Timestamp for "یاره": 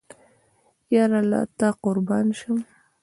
0.95-1.21